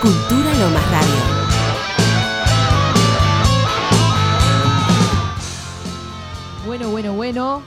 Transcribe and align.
Cultura 0.00 0.52
Lomas 0.60 0.90
Radio. 0.90 1.18
Bueno, 6.66 6.88
bueno, 6.90 7.12
bueno. 7.14 7.62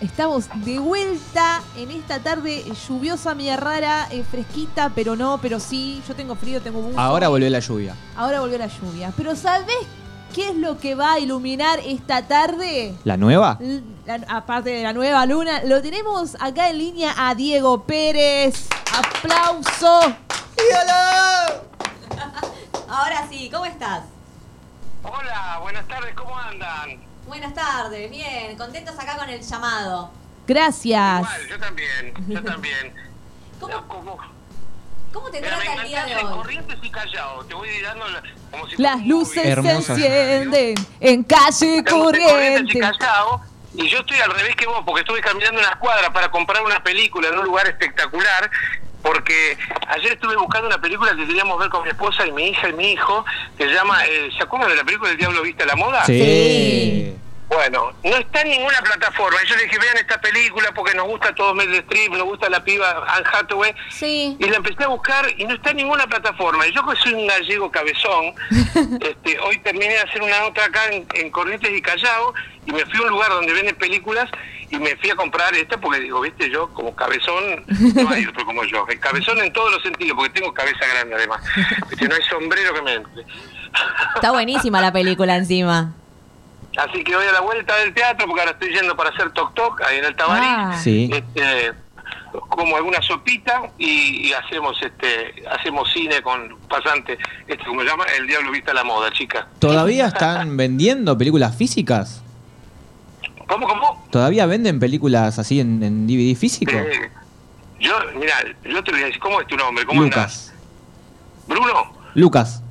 Estamos 0.00 0.46
de 0.64 0.78
vuelta 0.80 1.62
en 1.76 1.90
esta 1.90 2.18
tarde 2.18 2.64
lluviosa, 2.88 3.34
media 3.34 3.56
rara, 3.56 4.06
eh, 4.10 4.22
fresquita, 4.28 4.90
pero 4.94 5.16
no, 5.16 5.38
pero 5.40 5.58
sí. 5.60 6.02
Yo 6.06 6.14
tengo 6.14 6.34
frío, 6.34 6.60
tengo 6.60 6.80
buzo. 6.80 6.98
Ahora 7.00 7.28
volvió 7.28 7.48
la 7.48 7.60
lluvia. 7.60 7.94
Ahora 8.16 8.40
volvió 8.40 8.58
la 8.58 8.66
lluvia. 8.66 9.12
Pero 9.16 9.34
¿sabés 9.34 9.74
qué 10.34 10.50
es 10.50 10.56
lo 10.56 10.78
que 10.78 10.94
va 10.94 11.14
a 11.14 11.18
iluminar 11.20 11.78
esta 11.86 12.26
tarde? 12.26 12.94
¿La 13.04 13.16
nueva? 13.16 13.56
L- 13.60 13.82
la- 14.04 14.20
aparte 14.28 14.70
de 14.70 14.82
la 14.82 14.92
nueva 14.92 15.24
luna, 15.26 15.62
lo 15.64 15.80
tenemos 15.80 16.36
acá 16.40 16.68
en 16.68 16.78
línea 16.78 17.14
a 17.16 17.34
Diego 17.34 17.84
Pérez. 17.84 18.66
¡Aplauso! 18.92 20.00
Ahora 22.96 23.26
sí, 23.28 23.50
¿cómo 23.52 23.64
estás? 23.66 24.02
Hola, 25.02 25.58
buenas 25.62 25.84
tardes, 25.88 26.14
¿cómo 26.14 26.38
andan? 26.38 27.00
Buenas 27.26 27.52
tardes, 27.52 28.08
bien, 28.08 28.56
contentos 28.56 28.96
acá 28.96 29.16
con 29.16 29.28
el 29.28 29.42
llamado. 29.42 30.12
Gracias. 30.46 31.18
Igual, 31.20 31.48
yo 31.48 31.58
también, 31.58 32.14
yo 32.28 32.44
también. 32.44 32.94
¿Cómo, 33.60 33.72
No, 33.74 33.88
como- 33.88 34.18
cómo 35.12 35.28
te 35.28 35.40
trata 35.40 35.74
el 35.74 35.88
día 35.88 36.04
de 36.04 36.16
hoy? 36.18 36.34
Corrientes 36.36 36.78
y 36.82 36.90
Callao, 36.90 37.44
te 37.46 37.54
voy 37.54 37.80
dando 37.80 38.06
la- 38.08 38.22
como 38.52 38.68
si 38.68 38.76
Las 38.80 39.04
luces 39.04 39.42
se 39.60 39.70
encienden 39.72 40.74
en 41.00 41.24
calle 41.24 41.82
corriente. 41.84 42.78
y 42.78 42.80
Callao, 42.80 43.40
y 43.74 43.88
yo 43.88 43.98
estoy 43.98 44.20
al 44.20 44.30
revés 44.30 44.54
que 44.54 44.66
vos, 44.68 44.82
porque 44.86 45.00
estuve 45.00 45.20
caminando 45.20 45.58
unas 45.58 45.74
cuadras 45.78 46.10
para 46.10 46.30
comprar 46.30 46.62
una 46.62 46.80
película 46.84 47.26
en 47.26 47.38
un 47.40 47.44
lugar 47.44 47.66
espectacular, 47.66 48.48
porque 49.04 49.58
ayer 49.88 50.12
estuve 50.12 50.34
buscando 50.36 50.66
una 50.66 50.80
película 50.80 51.14
que 51.14 51.26
queríamos 51.26 51.58
ver 51.60 51.68
con 51.68 51.82
mi 51.82 51.90
esposa 51.90 52.26
y 52.26 52.32
mi 52.32 52.48
hija 52.48 52.70
y 52.70 52.72
mi 52.72 52.92
hijo, 52.92 53.22
que 53.58 53.64
se 53.64 53.74
llama, 53.74 54.02
eh, 54.06 54.30
¿se 54.34 54.42
acuerdan 54.42 54.70
de 54.70 54.76
la 54.76 54.84
película 54.84 55.10
El 55.10 55.18
Diablo 55.18 55.42
Viste 55.42 55.62
a 55.62 55.66
la 55.66 55.76
Moda? 55.76 56.06
Sí. 56.06 57.14
Bueno, 57.46 57.92
no 58.02 58.16
está 58.16 58.40
en 58.40 58.48
ninguna 58.48 58.78
plataforma. 58.80 59.38
Y 59.44 59.46
yo 59.46 59.56
le 59.56 59.64
dije, 59.64 59.78
vean 59.78 59.98
esta 59.98 60.18
película 60.18 60.72
porque 60.74 60.96
nos 60.96 61.06
gusta 61.06 61.34
todo 61.34 61.54
Meryl 61.54 61.74
Streep, 61.80 62.12
nos 62.12 62.24
gusta 62.24 62.48
la 62.48 62.64
piba 62.64 63.04
Anne 63.06 63.26
Hathaway. 63.30 63.74
Sí. 63.90 64.36
Y 64.40 64.46
la 64.46 64.56
empecé 64.56 64.84
a 64.84 64.88
buscar 64.88 65.26
y 65.36 65.44
no 65.44 65.54
está 65.54 65.70
en 65.70 65.76
ninguna 65.76 66.06
plataforma. 66.06 66.66
Y 66.66 66.72
yo 66.72 66.84
que 66.86 66.96
soy 66.96 67.12
un 67.12 67.26
gallego 67.26 67.70
cabezón, 67.70 68.34
este, 69.00 69.38
hoy 69.40 69.58
terminé 69.58 69.90
de 69.90 70.00
hacer 70.00 70.22
una 70.22 70.40
nota 70.40 70.64
acá 70.64 70.86
en, 70.90 71.06
en 71.12 71.30
Corrientes 71.30 71.70
y 71.70 71.82
Callao 71.82 72.32
y 72.64 72.72
me 72.72 72.86
fui 72.86 73.00
a 73.00 73.02
un 73.02 73.10
lugar 73.10 73.28
donde 73.28 73.52
venden 73.52 73.76
películas 73.76 74.30
y 74.70 74.78
me 74.78 74.96
fui 74.96 75.10
a 75.10 75.16
comprar 75.16 75.54
esta 75.54 75.78
porque 75.78 76.00
digo, 76.00 76.20
viste, 76.20 76.50
yo 76.50 76.68
como 76.74 76.94
cabezón, 76.94 77.64
no 77.94 78.08
hay 78.10 78.26
otro 78.28 78.44
como 78.44 78.64
yo. 78.64 78.86
El 78.88 78.98
cabezón 79.00 79.38
en 79.38 79.52
todos 79.52 79.72
los 79.72 79.82
sentidos, 79.82 80.16
porque 80.16 80.40
tengo 80.40 80.52
cabeza 80.52 80.86
grande 80.86 81.14
además. 81.14 81.42
Viste, 81.88 82.08
no 82.08 82.14
hay 82.14 82.22
sombrero 82.22 82.74
que 82.74 82.82
me 82.82 82.94
entre. 82.94 83.24
Está 84.14 84.30
buenísima 84.32 84.80
la 84.80 84.92
película 84.92 85.36
encima. 85.36 85.94
Así 86.76 87.04
que 87.04 87.14
voy 87.14 87.26
a 87.26 87.32
la 87.32 87.40
vuelta 87.40 87.76
del 87.76 87.94
teatro 87.94 88.26
porque 88.26 88.40
ahora 88.40 88.52
estoy 88.52 88.72
yendo 88.72 88.96
para 88.96 89.10
hacer 89.10 89.30
toc 89.30 89.54
toc 89.54 89.80
ahí 89.82 89.98
en 89.98 90.04
el 90.06 90.16
Tabarí. 90.16 90.46
Ah. 90.46 90.78
Sí. 90.82 91.08
Este, 91.12 91.72
como 92.48 92.76
alguna 92.76 93.00
sopita 93.00 93.62
y, 93.78 94.28
y 94.28 94.32
hacemos 94.32 94.76
este 94.82 95.44
hacemos 95.48 95.92
cine 95.92 96.20
con 96.22 96.58
pasante, 96.68 97.16
este 97.46 97.64
como 97.64 97.82
se 97.82 97.86
llama, 97.86 98.04
El 98.18 98.26
Diablo 98.26 98.50
Vista 98.50 98.72
a 98.72 98.74
la 98.74 98.84
Moda, 98.84 99.12
chica. 99.12 99.46
¿Todavía 99.60 100.06
están 100.06 100.56
vendiendo 100.56 101.16
películas 101.16 101.56
físicas? 101.56 102.22
¿Cómo, 103.46 103.68
cómo? 103.68 104.06
¿Todavía 104.10 104.46
venden 104.46 104.78
películas 104.80 105.38
así 105.38 105.60
en, 105.60 105.82
en 105.82 106.06
DVD 106.06 106.36
físico? 106.36 106.72
Eh, 106.72 107.10
yo, 107.80 107.94
mira, 108.18 108.34
yo 108.64 108.82
te 108.82 108.90
voy 108.92 109.02
a 109.02 109.06
decir, 109.06 109.20
¿cómo 109.20 109.40
es 109.40 109.46
tu 109.46 109.56
nombre? 109.56 109.84
¿Cómo 109.84 110.02
andás? 110.02 110.52
Lucas. 110.52 110.54
¿Bruno? 111.46 111.92
Lucas. 112.14 112.62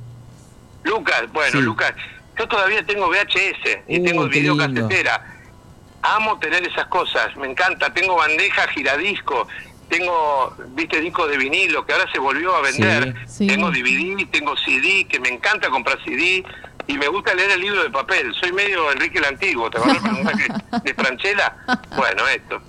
Lucas, 0.82 1.22
bueno, 1.32 1.52
Sí. 1.52 1.62
Lucas, 1.64 1.94
yo 2.38 2.48
todavía 2.48 2.84
tengo 2.84 3.08
VHS 3.08 3.78
y 3.88 4.00
Uh, 4.00 4.04
tengo 4.04 4.28
videocasetera. 4.28 5.30
Amo 6.02 6.38
tener 6.38 6.66
esas 6.66 6.86
cosas, 6.88 7.34
me 7.36 7.46
encanta. 7.48 7.92
Tengo 7.94 8.16
bandeja 8.16 8.66
giradisco, 8.68 9.46
tengo, 9.88 10.54
viste, 10.74 11.00
discos 11.00 11.30
de 11.30 11.38
vinilo 11.38 11.86
que 11.86 11.92
ahora 11.94 12.04
se 12.12 12.18
volvió 12.18 12.54
a 12.54 12.60
vender. 12.60 13.14
Sí. 13.26 13.38
Sí. 13.38 13.46
Tengo 13.46 13.70
DVD, 13.70 14.26
tengo 14.30 14.54
CD, 14.56 15.06
que 15.08 15.18
me 15.20 15.28
encanta 15.30 15.70
comprar 15.70 15.98
CD 16.04 16.44
y 16.86 16.94
me 16.98 17.08
gusta 17.08 17.34
leer 17.34 17.50
el 17.52 17.60
libro 17.60 17.82
de 17.82 17.90
papel. 17.90 18.34
Soy 18.40 18.52
medio 18.52 18.90
Enrique 18.92 19.18
el 19.18 19.24
Antiguo, 19.24 19.70
¿te 19.70 19.78
acuerdas 19.78 20.02
de 20.82 20.94
Franchella? 20.94 21.56
Bueno, 21.96 22.26
esto. 22.28 22.60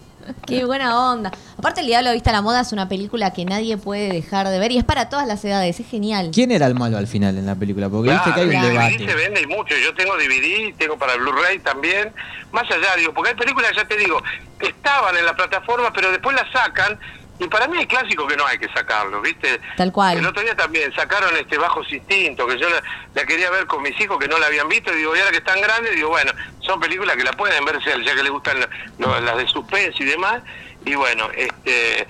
Qué 0.47 0.65
buena 0.65 1.11
onda. 1.11 1.31
Aparte, 1.55 1.81
El 1.81 1.87
Diablo 1.87 2.11
Vista 2.11 2.31
a 2.31 2.33
la 2.33 2.41
Moda 2.41 2.61
es 2.61 2.71
una 2.71 2.89
película 2.89 3.31
que 3.31 3.45
nadie 3.45 3.77
puede 3.77 4.09
dejar 4.11 4.47
de 4.47 4.57
ver 4.57 4.71
y 4.71 4.77
es 4.79 4.83
para 4.83 5.07
todas 5.07 5.27
las 5.27 5.45
edades, 5.45 5.79
es 5.79 5.87
genial. 5.87 6.31
¿Quién 6.33 6.49
era 6.51 6.65
el 6.65 6.73
malo 6.73 6.97
al 6.97 7.05
final 7.05 7.37
en 7.37 7.45
la 7.45 7.53
película? 7.55 7.89
Porque 7.89 8.09
viste 8.09 8.33
que 8.33 8.39
hay 8.39 8.45
un 8.47 8.51
Claro, 8.51 8.67
DVD 8.69 8.91
se 8.97 8.97
debate. 9.05 9.15
vende 9.15 9.41
y 9.41 9.45
mucho. 9.47 9.75
Yo 9.77 9.93
tengo 9.93 10.15
DVD, 10.15 10.73
tengo 10.79 10.97
para 10.97 11.15
Blu-ray 11.17 11.59
también. 11.59 12.11
Más 12.51 12.63
allá, 12.71 12.95
digo, 12.97 13.13
porque 13.13 13.29
hay 13.31 13.35
películas, 13.35 13.71
ya 13.75 13.85
te 13.87 13.97
digo, 13.97 14.19
que 14.57 14.67
estaban 14.67 15.15
en 15.15 15.25
la 15.27 15.35
plataforma, 15.35 15.93
pero 15.93 16.09
después 16.11 16.35
las 16.35 16.51
sacan. 16.51 16.97
Y 17.37 17.47
para 17.47 17.67
mí 17.67 17.77
hay 17.77 17.85
clásicos 17.85 18.27
que 18.27 18.37
no 18.37 18.45
hay 18.45 18.57
que 18.57 18.69
sacarlos, 18.69 19.21
¿viste? 19.21 19.59
Tal 19.75 19.91
cual. 19.91 20.17
El 20.17 20.25
otro 20.25 20.41
día 20.41 20.55
también 20.55 20.93
sacaron 20.93 21.35
este 21.35 21.57
Bajos 21.57 21.91
Instintos, 21.91 22.47
que 22.47 22.57
yo 22.57 22.69
la, 22.69 22.81
la 23.13 23.25
quería 23.25 23.49
ver 23.51 23.67
con 23.67 23.81
mis 23.83 23.99
hijos 23.99 24.17
que 24.17 24.27
no 24.29 24.37
la 24.39 24.45
habían 24.47 24.69
visto. 24.69 24.93
Y 24.93 24.97
digo, 24.97 25.13
y 25.15 25.19
ahora 25.19 25.31
que 25.31 25.37
están 25.39 25.59
grandes, 25.59 25.93
digo, 25.95 26.09
bueno, 26.09 26.31
son 26.61 26.79
películas 26.79 27.15
que 27.17 27.23
la 27.25 27.33
pueden 27.33 27.65
ver, 27.65 27.77
ya 27.83 28.15
que 28.15 28.23
les 28.23 28.31
gustan 28.31 28.59
lo- 28.61 28.67
lo- 28.99 29.19
las 29.19 29.35
de 29.37 29.47
suspense 29.47 30.01
y 30.01 30.05
demás. 30.05 30.41
Y 30.85 30.95
bueno, 30.95 31.27
este 31.35 32.07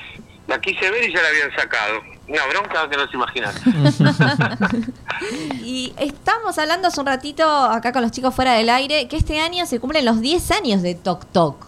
la 0.48 0.62
quise 0.62 0.92
ver 0.92 1.10
y 1.10 1.12
ya 1.14 1.22
la 1.24 1.30
habían 1.30 1.56
sacado. 1.56 2.02
Una 2.28 2.46
bronca 2.48 2.88
que 2.90 2.98
no 2.98 3.08
se 3.08 3.16
imaginan. 3.16 3.54
Y 5.64 5.94
estamos 5.98 6.58
hablando 6.58 6.88
hace 6.88 7.00
un 7.00 7.06
ratito 7.08 7.48
acá 7.50 7.92
con 7.92 8.02
los 8.02 8.12
chicos 8.12 8.36
fuera 8.36 8.54
del 8.54 8.70
aire 8.70 9.08
que 9.08 9.18
este 9.18 9.40
año 9.40 9.66
se 9.66 9.80
cumplen 9.80 10.06
los 10.06 10.22
10 10.22 10.52
años 10.52 10.82
de 10.82 10.96
Tok 10.96 11.26
Tok. 11.32 11.66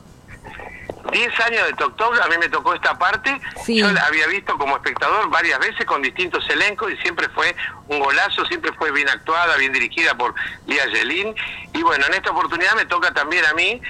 10 1.12 1.40
años 1.42 1.68
de 1.68 1.74
Tok 1.74 1.96
Tok, 1.96 2.20
a 2.22 2.28
mí 2.28 2.36
me 2.40 2.50
tocó 2.50 2.74
esta 2.74 2.98
parte. 2.98 3.40
Sí. 3.64 3.78
Yo 3.78 3.92
la 3.92 4.02
había 4.02 4.28
visto 4.28 4.58
como 4.58 4.76
espectador 4.76 5.30
varias 5.30 5.60
veces 5.60 5.86
con 5.86 6.02
distintos 6.02 6.48
elencos 6.50 6.92
y 6.92 6.98
siempre 6.98 7.28
fue 7.30 7.56
un 7.88 8.00
golazo, 8.00 8.46
siempre 8.46 8.72
fue 8.74 8.92
bien 8.92 9.08
actuada, 9.10 9.56
bien 9.58 9.72
dirigida 9.74 10.16
por 10.16 10.34
Lía 10.66 10.86
Yelín. 10.88 11.36
Y 11.74 11.84
bueno, 11.84 12.06
en 12.08 12.14
esta 12.14 12.32
oportunidad 12.32 12.76
me 12.76 12.86
toca 12.86 13.14
también 13.14 13.46
a 13.46 13.54
mí 13.54 13.82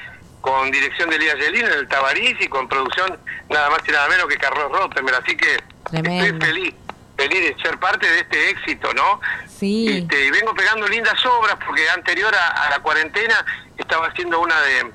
con 0.42 0.72
dirección 0.72 1.10
de 1.10 1.20
Lía 1.20 1.36
Yelín 1.36 1.66
en 1.66 1.74
el 1.74 1.88
Tabarís 1.88 2.40
y 2.40 2.48
con 2.48 2.68
producción 2.68 3.18
nada 3.50 3.70
más 3.70 3.80
y 3.88 3.92
nada 3.92 4.08
menos 4.10 4.28
que 4.28 4.38
Carlos 4.38 4.72
Rottenberg. 4.72 5.24
Así 5.24 5.36
que 5.36 5.58
Tremendo. 5.90 6.26
estoy 6.26 6.48
feliz, 6.48 6.76
feliz 7.18 7.40
de 7.56 7.64
ser 7.64 7.80
parte 7.80 8.08
de 8.10 8.20
este 8.20 8.50
éxito, 8.52 8.94
¿no? 8.94 9.20
Sí. 9.48 9.88
Este, 9.90 10.26
y 10.26 10.32
vengo 10.32 10.54
pegando 10.54 10.88
lindas 10.88 11.26
obras 11.26 11.58
porque 11.66 11.90
anterior 11.90 12.34
a, 12.36 12.66
a 12.66 12.70
la 12.70 12.80
cuarentena 12.80 13.46
estaba 13.78 14.08
haciendo 14.08 14.40
una 14.40 14.60
de, 14.62 14.92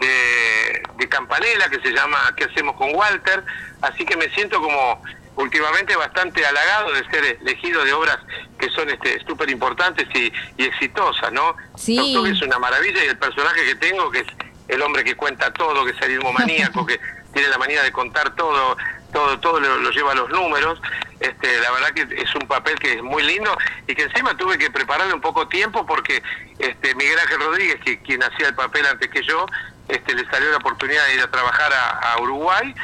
de, 0.00 0.82
de 0.96 1.08
Campanella 1.08 1.68
que 1.68 1.80
se 1.80 1.92
llama 1.92 2.18
¿Qué 2.36 2.44
hacemos 2.44 2.74
con 2.76 2.94
Walter? 2.94 3.44
Así 3.82 4.04
que 4.04 4.16
me 4.16 4.28
siento 4.30 4.60
como 4.60 5.02
últimamente 5.36 5.96
bastante 5.96 6.44
halagado 6.44 6.92
de 6.92 7.04
ser 7.10 7.38
elegido 7.40 7.84
de 7.84 7.92
obras 7.92 8.18
que 8.58 8.68
son 8.70 8.90
este 8.90 9.24
súper 9.26 9.50
importantes 9.50 10.06
y, 10.14 10.32
y 10.56 10.64
exitosas, 10.64 11.32
¿no? 11.32 11.56
Sí. 11.76 12.16
Es 12.26 12.42
una 12.42 12.58
maravilla 12.58 13.04
y 13.04 13.08
el 13.08 13.18
personaje 13.18 13.64
que 13.64 13.74
tengo, 13.76 14.10
que 14.10 14.20
es 14.20 14.26
el 14.68 14.82
hombre 14.82 15.02
que 15.02 15.16
cuenta 15.16 15.52
todo, 15.52 15.84
que 15.84 15.92
es 15.92 16.02
arismo 16.02 16.32
maníaco, 16.32 16.84
que 16.86 17.00
tiene 17.32 17.48
la 17.48 17.58
manía 17.58 17.82
de 17.82 17.92
contar 17.92 18.34
todo, 18.36 18.76
todo, 19.12 19.38
todo 19.40 19.60
lo, 19.60 19.78
lo 19.78 19.90
lleva 19.90 20.12
a 20.12 20.14
los 20.14 20.28
números. 20.30 20.80
Este, 21.20 21.60
la 21.60 21.70
verdad 21.72 21.90
que 21.90 22.22
es 22.22 22.34
un 22.34 22.46
papel 22.46 22.78
que 22.78 22.94
es 22.94 23.02
muy 23.02 23.22
lindo 23.22 23.56
y 23.86 23.94
que 23.94 24.02
encima 24.04 24.36
tuve 24.36 24.56
que 24.58 24.70
prepararle 24.70 25.12
un 25.12 25.20
poco 25.20 25.48
tiempo 25.48 25.84
porque 25.84 26.22
este 26.58 26.94
Miguel 26.94 27.18
Ángel 27.18 27.40
Rodríguez, 27.40 27.80
que 27.84 28.00
quien 28.00 28.22
hacía 28.22 28.48
el 28.48 28.54
papel 28.54 28.86
antes 28.86 29.08
que 29.10 29.22
yo, 29.22 29.46
este 29.90 30.14
le 30.14 30.24
salió 30.30 30.50
la 30.50 30.58
oportunidad 30.58 31.06
de 31.06 31.14
ir 31.14 31.20
a 31.20 31.30
trabajar 31.30 31.72
a, 31.72 32.12
a 32.12 32.20
Uruguay 32.20 32.74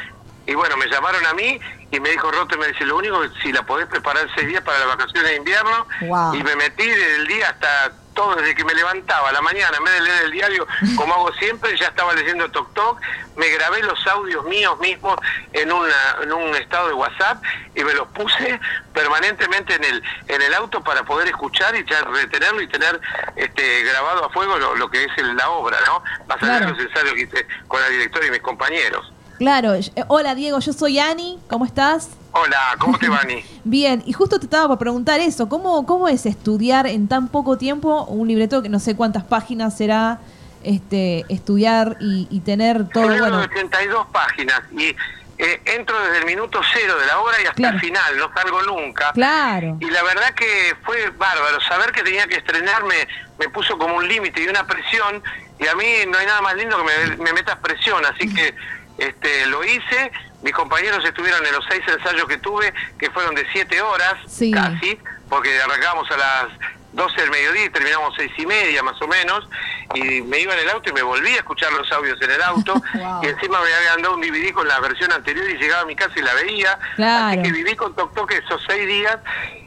y 0.47 0.55
bueno, 0.55 0.75
me 0.77 0.87
llamaron 0.87 1.23
a 1.25 1.33
mí 1.33 1.59
y 1.91 1.99
me 1.99 2.09
dijo 2.09 2.31
Rote, 2.31 2.57
me 2.57 2.67
dice, 2.67 2.85
lo 2.85 2.97
único 2.97 3.21
que 3.21 3.29
si 3.41 3.51
la 3.51 3.63
podés 3.63 3.85
preparar 3.87 4.27
seis 4.35 4.47
días 4.47 4.63
para 4.63 4.79
las 4.79 4.87
vacaciones 4.87 5.29
de 5.31 5.35
invierno. 5.37 5.85
Wow. 6.01 6.33
Y 6.35 6.43
me 6.43 6.55
metí 6.55 6.85
desde 6.87 7.15
el 7.17 7.27
día 7.27 7.49
hasta 7.49 7.91
todo, 8.13 8.35
desde 8.35 8.55
que 8.55 8.65
me 8.65 8.73
levantaba 8.73 9.29
a 9.29 9.31
la 9.31 9.41
mañana, 9.41 9.77
en 9.77 9.83
vez 9.83 9.93
de 9.93 10.01
leer 10.01 10.23
el 10.23 10.31
diario, 10.31 10.67
como 10.97 11.13
hago 11.13 11.31
siempre, 11.33 11.77
ya 11.77 11.87
estaba 11.87 12.13
leyendo 12.13 12.49
Tok 12.49 12.73
Tok, 12.73 12.99
me 13.35 13.47
grabé 13.49 13.83
los 13.83 14.07
audios 14.07 14.43
míos 14.45 14.77
mismos 14.79 15.17
en, 15.53 15.71
una, 15.71 16.17
en 16.23 16.33
un 16.33 16.55
estado 16.55 16.87
de 16.87 16.93
WhatsApp 16.95 17.43
y 17.75 17.83
me 17.83 17.93
los 17.93 18.07
puse 18.07 18.59
permanentemente 18.93 19.75
en 19.75 19.83
el 19.83 20.03
en 20.27 20.41
el 20.41 20.53
auto 20.55 20.81
para 20.83 21.03
poder 21.03 21.27
escuchar 21.27 21.75
y 21.75 21.85
ya 21.85 22.01
retenerlo 22.03 22.61
y 22.61 22.67
tener 22.67 22.99
este 23.35 23.83
grabado 23.83 24.25
a 24.25 24.29
fuego 24.29 24.57
lo, 24.57 24.75
lo 24.75 24.89
que 24.89 25.03
es 25.03 25.11
el- 25.17 25.35
la 25.37 25.49
obra, 25.49 25.77
¿no? 25.85 26.03
Más 26.27 26.37
allá 26.41 26.57
Claro. 26.57 26.65
de 26.65 26.71
los 26.71 26.81
ensayos 26.81 27.13
que 27.13 27.21
hice 27.21 27.47
con 27.67 27.79
la 27.81 27.89
directora 27.89 28.25
y 28.25 28.31
mis 28.31 28.41
compañeros. 28.41 29.13
Claro. 29.37 29.73
eh, 29.75 29.91
Hola 30.07 30.35
Diego, 30.35 30.59
yo 30.59 30.73
soy 30.73 30.99
Ani. 30.99 31.39
¿Cómo 31.49 31.65
estás? 31.65 32.09
Hola, 32.31 32.75
¿cómo 32.79 32.97
te 32.97 33.09
va, 33.09 33.19
Ani? 33.19 33.43
Bien, 33.63 34.03
y 34.05 34.13
justo 34.13 34.39
te 34.39 34.45
estaba 34.45 34.67
por 34.67 34.77
preguntar 34.77 35.19
eso, 35.19 35.49
¿cómo, 35.49 35.85
¿cómo 35.85 36.07
es 36.07 36.25
estudiar 36.25 36.87
en 36.87 37.07
tan 37.07 37.27
poco 37.29 37.57
tiempo 37.57 38.03
un 38.05 38.27
libreto 38.27 38.61
que 38.61 38.69
no 38.69 38.79
sé 38.79 38.95
cuántas 38.95 39.23
páginas 39.23 39.75
será, 39.77 40.19
este, 40.63 41.25
estudiar 41.29 41.97
y, 41.99 42.27
y 42.29 42.39
tener 42.41 42.87
todo, 42.89 43.05
Un 43.05 43.13
libro 43.13 43.25
bueno, 43.29 43.39
de 43.39 43.45
82 43.45 44.07
páginas 44.11 44.61
y 44.71 44.95
eh, 45.39 45.61
entro 45.65 45.99
desde 46.01 46.19
el 46.19 46.25
minuto 46.25 46.59
cero 46.73 46.95
de 46.99 47.05
la 47.05 47.19
obra 47.19 47.35
y 47.41 47.45
hasta 47.45 47.53
Claro. 47.53 47.75
el 47.75 47.81
final, 47.81 48.17
no 48.17 48.31
salgo 48.33 48.61
nunca. 48.63 49.11
Claro. 49.13 49.77
Y 49.79 49.89
la 49.89 50.01
verdad 50.03 50.33
que 50.35 50.75
fue 50.83 51.09
bárbaro. 51.11 51.61
Saber 51.61 51.91
que 51.91 52.01
tenía 52.03 52.25
que 52.27 52.37
estrenarme 52.37 53.07
me 53.39 53.47
puso 53.49 53.77
como 53.77 53.95
un 53.97 54.07
límite 54.07 54.41
y 54.43 54.47
una 54.47 54.65
presión. 54.65 55.21
Y 55.59 55.67
a 55.67 55.75
mí 55.75 55.85
no 56.07 56.17
hay 56.17 56.25
nada 56.25 56.41
más 56.41 56.55
lindo 56.55 56.75
que 56.77 56.83
me, 56.83 57.17
me 57.23 57.33
metas 57.33 57.57
presión. 57.57 58.03
Así 58.05 58.33
que 58.33 58.55
este, 58.97 59.45
lo 59.47 59.63
hice. 59.63 60.11
Mis 60.43 60.53
compañeros 60.53 61.03
estuvieron 61.03 61.45
en 61.45 61.51
los 61.53 61.65
seis 61.69 61.81
ensayos 61.87 62.27
que 62.27 62.37
tuve, 62.37 62.73
que 62.99 63.09
fueron 63.11 63.33
de 63.35 63.45
siete 63.51 63.81
horas 63.81 64.15
Sí. 64.27 64.51
casi, 64.51 64.97
porque 65.29 65.59
arrancábamos 65.61 66.09
a 66.11 66.17
las 66.17 66.45
12 66.93 67.21
del 67.21 67.29
mediodía 67.31 67.65
y 67.65 67.69
terminamos 67.69 68.13
seis 68.17 68.31
y 68.37 68.45
media 68.45 68.81
más 68.83 68.99
o 69.01 69.07
menos. 69.07 69.47
Y 69.95 70.21
me 70.21 70.39
iba 70.39 70.53
en 70.53 70.59
el 70.59 70.69
auto 70.69 70.89
y 70.89 70.93
me 70.93 71.01
volví 71.01 71.29
a 71.29 71.37
escuchar 71.37 71.71
los 71.73 71.91
audios 71.91 72.19
en 72.21 72.31
el 72.31 72.41
auto. 72.41 72.73
Wow. 72.93 73.23
Y 73.23 73.27
encima 73.27 73.59
me 73.61 73.71
habían 73.73 74.01
dado 74.01 74.15
un 74.15 74.21
DVD 74.21 74.51
con 74.53 74.67
la 74.67 74.79
versión 74.79 75.11
anterior 75.11 75.47
y 75.49 75.57
llegaba 75.57 75.81
a 75.81 75.85
mi 75.85 75.95
casa 75.95 76.13
y 76.15 76.21
la 76.21 76.33
veía. 76.33 76.79
Claro. 76.95 77.39
Así 77.41 77.41
que 77.43 77.51
viví 77.51 77.75
con 77.75 77.95
Tok 77.95 78.13
Tok 78.15 78.31
esos 78.31 78.61
seis 78.67 78.87
días 78.87 79.17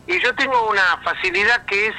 y 0.06 0.21
yo 0.21 0.35
tengo 0.35 0.69
una 0.69 0.99
facilidad 1.05 1.65
que 1.67 1.88
es, 1.88 1.94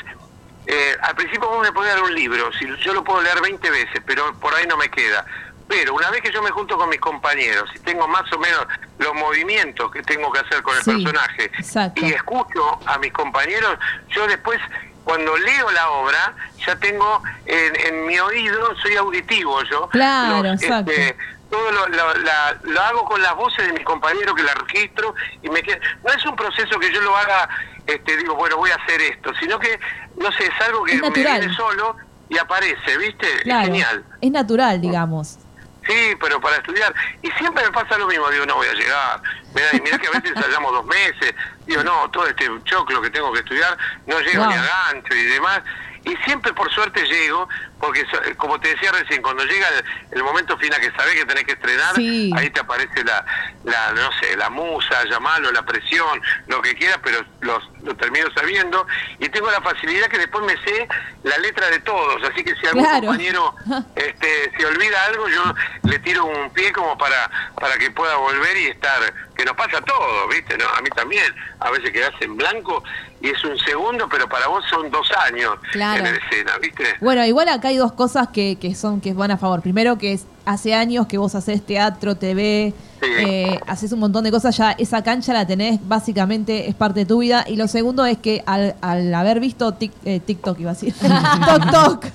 eh, 0.67 0.97
al 1.01 1.15
principio 1.15 1.47
vos 1.49 1.61
me 1.61 1.71
podés 1.71 1.93
dar 1.93 2.03
un 2.03 2.13
libro, 2.13 2.51
si 2.53 2.65
yo 2.83 2.93
lo 2.93 3.03
puedo 3.03 3.21
leer 3.21 3.41
20 3.41 3.69
veces, 3.71 4.01
pero 4.05 4.33
por 4.39 4.53
ahí 4.55 4.65
no 4.67 4.75
me 4.77 4.89
queda. 4.89 5.25
Pero 5.71 5.93
una 5.93 6.09
vez 6.11 6.21
que 6.21 6.31
yo 6.33 6.41
me 6.43 6.49
junto 6.51 6.77
con 6.77 6.89
mis 6.89 6.99
compañeros 6.99 7.69
y 7.73 7.79
tengo 7.79 8.05
más 8.09 8.23
o 8.33 8.37
menos 8.39 8.67
los 8.99 9.13
movimientos 9.15 9.89
que 9.89 10.01
tengo 10.03 10.29
que 10.33 10.39
hacer 10.39 10.61
con 10.61 10.75
el 10.75 10.83
Sí, 10.83 10.91
personaje 10.91 11.45
exacto. 11.57 12.05
y 12.05 12.11
escucho 12.11 12.77
a 12.85 12.97
mis 12.97 13.13
compañeros, 13.13 13.77
yo 14.09 14.27
después 14.27 14.59
cuando 15.05 15.35
leo 15.37 15.71
la 15.71 15.89
obra 15.91 16.35
ya 16.67 16.75
tengo 16.75 17.23
en, 17.45 17.75
en 17.87 18.05
mi 18.05 18.19
oído, 18.19 18.75
soy 18.81 18.95
auditivo 18.97 19.63
yo. 19.63 19.87
Claro, 19.89 20.43
Los, 20.43 20.61
exacto. 20.61 20.91
este, 20.91 21.15
todo 21.49 21.71
lo, 21.71 21.87
lo- 21.87 22.13
la- 22.15 22.57
lo 22.63 22.81
hago 22.81 23.05
con 23.05 23.21
las 23.21 23.33
voces 23.35 23.65
de 23.67 23.71
mis 23.73 23.85
compañeros 23.85 24.35
que 24.35 24.43
la 24.43 24.53
registro 24.53 25.15
y 25.41 25.49
me 25.49 25.63
queda, 25.63 25.79
no 26.03 26.11
es 26.11 26.25
un 26.25 26.35
proceso 26.35 26.77
que 26.79 26.93
yo 26.93 26.99
lo 27.01 27.15
haga 27.15 27.47
este 27.87 28.15
digo 28.17 28.35
bueno 28.35 28.57
voy 28.57 28.71
a 28.71 28.75
hacer 28.75 29.01
esto 29.01 29.31
sino 29.39 29.57
que 29.57 29.79
no 30.17 30.31
sé 30.33 30.45
es 30.45 30.61
algo 30.67 30.83
que 30.83 30.93
Es 30.95 31.01
me 31.01 31.09
viene 31.09 31.53
solo 31.55 31.95
y 32.29 32.37
aparece 32.37 32.97
viste 32.97 33.27
Claro. 33.43 33.61
es 33.61 33.65
genial 33.67 34.05
Es 34.21 34.31
natural, 34.31 34.79
digamos. 34.79 35.39
Sí, 35.87 36.15
pero 36.19 36.39
para 36.39 36.57
estudiar. 36.57 36.93
Y 37.23 37.31
siempre 37.31 37.63
me 37.65 37.71
pasa 37.71 37.97
lo 37.97 38.07
mismo, 38.07 38.29
digo, 38.29 38.45
no 38.45 38.55
voy 38.55 38.67
a 38.67 38.73
llegar. 38.73 39.21
Mirá, 39.55 39.67
y 39.73 39.81
mirá 39.81 39.97
que 39.97 40.07
a 40.07 40.11
veces 40.11 40.31
ensayamos 40.35 40.71
dos 40.71 40.85
meses. 40.85 41.33
Digo, 41.65 41.83
no, 41.83 42.09
todo 42.11 42.27
este 42.27 42.47
choclo 42.65 43.01
que 43.01 43.09
tengo 43.09 43.31
que 43.33 43.39
estudiar, 43.39 43.77
no 44.05 44.19
llego 44.19 44.45
ni 44.45 44.53
a 44.53 44.61
gancho 44.63 45.13
y 45.15 45.23
demás. 45.25 45.61
Y 46.03 46.15
siempre 46.25 46.51
por 46.53 46.71
suerte 46.73 47.03
llego, 47.05 47.47
porque 47.79 48.03
so- 48.09 48.19
como 48.37 48.59
te 48.59 48.69
decía 48.69 48.91
recién, 48.91 49.21
cuando 49.21 49.43
llega 49.45 49.67
el, 49.69 49.85
el 50.17 50.23
momento 50.23 50.57
final 50.57 50.79
que 50.81 50.89
sabés 50.91 51.13
que 51.13 51.25
tenés 51.25 51.43
que 51.43 51.51
estrenar, 51.51 51.93
Sí. 51.95 52.31
ahí 52.35 52.49
te 52.49 52.59
aparece 52.59 53.03
la, 53.03 53.23
la, 53.65 53.91
no 53.91 54.11
sé, 54.19 54.35
la 54.35 54.49
musa, 54.49 55.03
llamarlo, 55.05 55.51
la 55.51 55.61
presión, 55.63 56.19
lo 56.47 56.59
que 56.63 56.73
quieras, 56.73 56.97
pero 57.03 57.23
los, 57.41 57.69
lo 57.83 57.95
termino 57.95 58.27
sabiendo. 58.35 58.85
Y 59.19 59.29
tengo 59.29 59.49
la 59.51 59.61
facilidad 59.61 60.07
que 60.07 60.17
después 60.17 60.43
me 60.45 60.53
sé 60.63 60.87
la 61.23 61.37
letra 61.39 61.69
de 61.69 61.79
todos. 61.79 62.21
Así 62.31 62.43
que 62.43 62.55
si 62.55 62.67
algún 62.67 62.83
Claro. 62.83 63.07
compañero 63.07 63.55
este, 63.95 64.51
se 64.57 64.65
olvida 64.65 65.05
algo, 65.07 65.27
yo 65.29 65.43
le 65.89 65.99
tiro 65.99 66.25
un 66.25 66.49
pie 66.51 66.71
como 66.71 66.97
para, 66.97 67.29
para 67.59 67.77
que 67.77 67.91
pueda 67.91 68.15
volver 68.17 68.57
y 68.57 68.65
estar, 68.67 68.99
que 69.35 69.45
nos 69.45 69.55
pasa 69.55 69.81
todo, 69.81 70.27
¿viste? 70.29 70.57
¿No? 70.57 70.65
A 70.77 70.81
mí 70.81 70.89
también, 70.95 71.25
a 71.59 71.69
veces 71.71 71.91
quedas 71.91 72.11
en 72.21 72.37
blanco 72.37 72.83
y 73.21 73.29
es 73.29 73.43
un 73.43 73.57
segundo, 73.59 74.07
pero 74.09 74.27
para 74.27 74.47
vos 74.47 74.63
son 74.69 74.89
dos 74.89 75.07
años 75.27 75.53
Claro. 75.71 76.05
en 76.05 76.13
la 76.13 76.19
escena, 76.19 76.57
¿viste? 76.59 76.83
Bueno, 77.01 77.23
igual 77.25 77.49
acá 77.49 77.67
hay 77.69 77.77
dos 77.77 77.91
cosas 77.93 78.29
que, 78.29 78.57
que 78.59 78.73
son 78.75 78.99
que 79.01 79.13
van 79.13 79.31
a 79.31 79.37
favor. 79.37 79.61
Primero 79.61 79.97
que 79.97 80.13
es 80.13 80.25
hace 80.45 80.73
años 80.73 81.05
que 81.07 81.17
vos 81.19 81.35
haces 81.35 81.63
teatro, 81.65 82.15
TV, 82.15 82.73
Sí. 83.01 83.07
eh, 83.17 83.59
haces 83.67 83.91
un 83.93 83.99
montón 83.99 84.23
de 84.23 84.31
cosas, 84.31 84.55
ya 84.57 84.71
esa 84.71 85.03
cancha 85.03 85.33
la 85.33 85.45
tenés, 85.47 85.79
básicamente 85.87 86.69
es 86.69 86.75
parte 86.75 86.99
de 87.01 87.05
tu 87.07 87.19
vida. 87.19 87.43
Y 87.47 87.55
lo 87.55 87.67
segundo 87.71 88.05
es 88.05 88.17
que 88.19 88.43
al, 88.45 88.75
al 88.81 89.13
haber 89.15 89.39
visto 89.39 89.73
tic- 89.77 89.91
eh, 90.05 90.19
TikTok, 90.19 90.59
iba 90.59 90.71
a 90.71 90.73
decir, 90.73 90.93
Tok 91.45 91.71
Tok, 91.71 92.05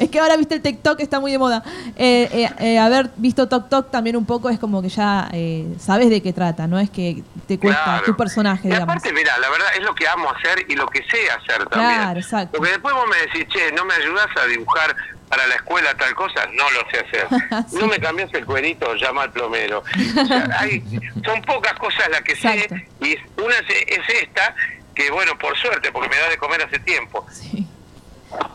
es 0.00 0.10
que 0.10 0.20
ahora 0.20 0.36
viste 0.36 0.56
el 0.56 0.62
TikTok, 0.62 1.00
está 1.00 1.20
muy 1.20 1.32
de 1.32 1.38
moda. 1.38 1.62
Eh, 1.96 2.28
eh, 2.32 2.50
eh, 2.58 2.78
haber 2.78 3.10
visto 3.16 3.48
Tok 3.48 3.68
Tok 3.68 3.90
también 3.90 4.16
un 4.16 4.26
poco 4.26 4.50
es 4.50 4.58
como 4.58 4.82
que 4.82 4.88
ya 4.90 5.28
eh, 5.32 5.66
sabes 5.78 6.10
de 6.10 6.20
qué 6.20 6.32
trata, 6.32 6.66
no 6.66 6.78
es 6.78 6.90
que 6.90 7.22
te 7.46 7.58
cuesta 7.58 7.82
Claro. 7.84 8.04
tu 8.04 8.16
personaje, 8.16 8.68
Y 8.68 8.70
digamos. 8.72 8.88
aparte, 8.94 9.12
mira, 9.12 9.38
la 9.38 9.48
verdad 9.48 9.68
es 9.76 9.82
lo 9.82 9.94
que 9.94 10.06
amo 10.08 10.28
hacer 10.30 10.64
y 10.68 10.74
lo 10.74 10.86
que 10.88 10.98
sé 11.04 11.30
hacer 11.30 11.66
también. 11.68 11.94
Claro, 11.94 12.20
exacto. 12.20 12.58
Porque 12.58 12.72
después 12.72 12.94
vos 12.94 13.04
me 13.08 13.16
decís, 13.18 13.46
che, 13.52 13.72
¿no 13.72 13.84
me 13.84 13.94
ayudás 13.94 14.26
a 14.42 14.46
dibujar 14.46 14.94
para 15.28 15.46
la 15.46 15.54
escuela 15.56 15.92
tal 15.96 16.14
cosa? 16.14 16.46
No 16.54 16.64
lo 16.70 16.90
sé 16.90 16.98
hacer. 17.06 17.26
Sí. 17.70 17.76
No 17.80 17.86
me 17.88 17.98
cambias 17.98 18.32
el 18.34 18.44
cuerito, 18.44 18.94
llama 18.96 19.22
al 19.22 19.32
plomero. 19.32 19.80
O 19.80 20.26
sea, 20.26 20.48
hay- 20.58 20.82
son 21.24 21.42
pocas 21.42 21.72
cosas 21.74 22.08
las 22.10 22.22
que 22.22 22.32
Exacto. 22.32 22.74
sé 22.74 22.88
y 23.00 23.16
una 23.42 23.54
es, 23.56 23.66
es 23.98 24.22
esta, 24.22 24.54
que 24.96 25.10
bueno, 25.12 25.32
por 25.38 25.56
suerte, 25.56 25.92
porque 25.92 26.08
me 26.08 26.16
da 26.16 26.28
de 26.30 26.38
comer 26.38 26.62
hace 26.62 26.78
tiempo. 26.80 27.24
Sí. 27.30 27.66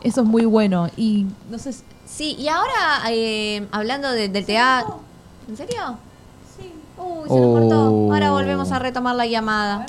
Eso 0.01 0.21
es 0.21 0.27
muy 0.27 0.43
bueno. 0.45 0.89
Y 0.97 1.25
no 1.49 1.57
sé, 1.57 1.71
si- 1.73 1.83
Sí, 2.05 2.35
y 2.37 2.49
ahora 2.49 3.01
eh, 3.09 3.65
hablando 3.71 4.11
de- 4.11 4.27
del 4.27 4.45
teatro. 4.45 4.99
¿En 5.47 5.55
serio? 5.55 5.97
Sí. 6.57 6.73
Uy, 6.97 7.29
se 7.29 7.35
nos 7.35 7.45
Oh. 7.45 7.53
cortó. 7.53 8.13
Ahora 8.13 8.31
volvemos 8.31 8.71
a 8.73 8.79
retomar 8.79 9.15
la 9.15 9.25
llamada. 9.25 9.85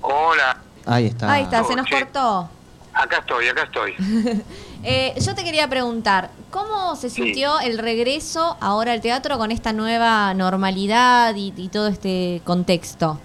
Hola, 0.00 0.58
Ahí 0.84 1.06
está. 1.06 1.32
Ahí 1.32 1.42
está, 1.42 1.64
se 1.64 1.72
Oh, 1.72 1.76
nos 1.76 1.86
che. 1.86 1.98
cortó. 1.98 2.48
acá 2.94 3.18
estoy, 3.18 3.48
acá 3.48 3.62
estoy. 3.64 3.94
Eh, 4.88 5.14
yo 5.20 5.34
te 5.34 5.42
quería 5.42 5.66
preguntar, 5.68 6.30
¿cómo 6.52 6.94
se 6.94 7.10
Sí. 7.10 7.22
sintió 7.24 7.58
el 7.58 7.76
regreso 7.78 8.56
ahora 8.60 8.92
al 8.92 9.00
teatro 9.00 9.36
con 9.36 9.50
esta 9.50 9.72
nueva 9.72 10.32
normalidad 10.34 11.34
y, 11.34 11.52
y 11.56 11.68
todo 11.70 11.88
este 11.88 12.40
contexto? 12.44 13.18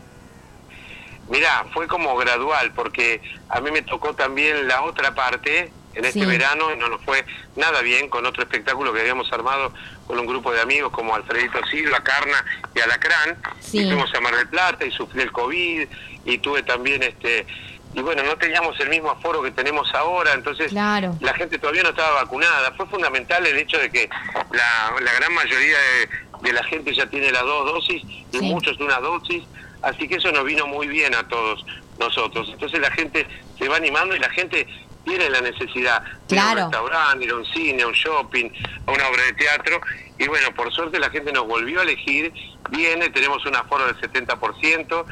Mirá, 1.31 1.65
fue 1.73 1.87
como 1.87 2.15
gradual, 2.17 2.71
porque 2.73 3.21
a 3.49 3.59
mí 3.61 3.71
me 3.71 3.81
tocó 3.81 4.13
también 4.13 4.67
la 4.67 4.81
otra 4.83 5.15
parte 5.15 5.71
en 5.93 6.05
este 6.05 6.19
Sí. 6.21 6.25
verano 6.25 6.73
y 6.73 6.77
no 6.77 6.87
nos 6.89 7.01
fue 7.03 7.25
nada 7.55 7.81
bien 7.81 8.09
con 8.09 8.25
otro 8.25 8.43
espectáculo 8.43 8.93
que 8.93 8.99
habíamos 9.01 9.31
armado 9.31 9.73
con 10.07 10.19
un 10.19 10.25
grupo 10.27 10.51
de 10.51 10.61
amigos 10.61 10.91
como 10.91 11.15
Alfredito 11.15 11.59
Silva, 11.71 12.01
Carna 12.03 12.43
y 12.75 12.79
Alacrán. 12.81 13.37
Sí. 13.61 13.79
Y 13.79 13.85
fuimos 13.87 14.13
a 14.13 14.19
Mar 14.21 14.35
del 14.35 14.47
Plata 14.49 14.85
y 14.85 14.91
sufrí 14.91 15.21
el 15.21 15.31
COVID 15.31 15.87
y 16.25 16.37
tuve 16.39 16.63
también 16.63 17.01
este... 17.03 17.45
Y 17.93 18.01
bueno, 18.01 18.23
no 18.23 18.37
teníamos 18.37 18.79
el 18.79 18.87
mismo 18.89 19.09
aforo 19.11 19.41
que 19.41 19.51
tenemos 19.51 19.93
ahora, 19.93 20.31
entonces 20.33 20.69
Claro. 20.71 21.13
la 21.19 21.33
gente 21.33 21.59
todavía 21.59 21.83
no 21.83 21.89
estaba 21.89 22.23
vacunada. 22.23 22.71
Fue 22.77 22.85
fundamental 22.87 23.45
el 23.45 23.57
hecho 23.57 23.77
de 23.77 23.89
que 23.89 24.09
la, 24.51 24.93
la 25.01 25.13
gran 25.13 25.33
mayoría 25.33 25.77
de, 25.77 26.09
de 26.47 26.53
la 26.53 26.63
gente 26.63 26.93
ya 26.95 27.05
tiene 27.07 27.31
las 27.31 27.43
dos 27.43 27.65
dosis 27.65 28.01
y 28.05 28.25
Sí. 28.31 28.39
muchos 28.45 28.77
una 28.79 28.97
dosis, 29.01 29.43
así 29.81 30.07
que 30.07 30.15
eso 30.15 30.31
nos 30.31 30.45
vino 30.45 30.67
muy 30.67 30.87
bien 30.87 31.13
a 31.15 31.27
todos 31.27 31.65
nosotros. 31.99 32.49
Entonces 32.51 32.79
la 32.79 32.91
gente 32.91 33.25
se 33.57 33.67
va 33.67 33.77
animando 33.77 34.15
y 34.15 34.19
la 34.19 34.29
gente 34.29 34.67
tiene 35.03 35.29
la 35.29 35.41
necesidad 35.41 36.01
de 36.27 36.35
ir 36.35 36.39
a 36.39 36.43
Claro. 36.43 36.65
un 36.67 36.71
restaurante, 36.71 37.25
ir 37.25 37.31
a 37.31 37.35
un 37.35 37.45
cine, 37.45 37.83
a 37.83 37.87
un 37.87 37.93
shopping, 37.93 38.49
a 38.85 38.91
una 38.91 39.07
obra 39.07 39.23
de 39.23 39.33
teatro. 39.33 39.81
Y 40.17 40.27
bueno, 40.27 40.51
por 40.53 40.71
suerte 40.71 40.99
la 40.99 41.09
gente 41.09 41.31
nos 41.31 41.47
volvió 41.47 41.79
a 41.79 41.83
elegir, 41.83 42.31
viene, 42.69 43.09
tenemos 43.09 43.43
un 43.45 43.55
aforo 43.55 43.85
del 43.87 43.95
70%, 43.99 45.05